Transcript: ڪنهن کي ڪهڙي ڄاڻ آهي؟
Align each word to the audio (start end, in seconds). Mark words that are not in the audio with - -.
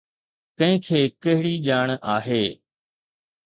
ڪنهن 0.57 0.75
کي 0.87 0.99
ڪهڙي 1.23 1.53
ڄاڻ 1.67 1.89
آهي؟ 2.15 2.43